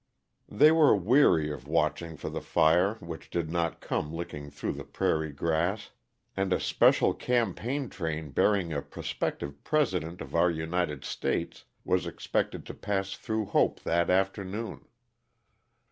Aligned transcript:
They 0.49 0.71
were 0.71 0.95
weary 0.95 1.51
of 1.51 1.67
watching 1.67 2.17
for 2.17 2.27
the 2.31 2.41
fire 2.41 2.95
which 2.95 3.29
did 3.29 3.51
not 3.51 3.81
come 3.81 4.11
licking 4.11 4.49
through 4.49 4.71
the 4.71 4.83
prairie 4.83 5.31
grass, 5.31 5.91
and 6.35 6.51
a 6.51 6.59
special 6.59 7.13
campaign 7.13 7.87
train 7.87 8.31
bearing 8.31 8.73
a 8.73 8.81
prospective 8.81 9.63
President 9.63 10.19
of 10.19 10.33
our 10.33 10.49
United 10.49 11.05
States 11.05 11.65
was 11.85 12.07
expected 12.07 12.65
to 12.65 12.73
pass 12.73 13.13
through 13.13 13.45
Hope 13.45 13.81
that 13.81 14.09
afternoon. 14.09 14.87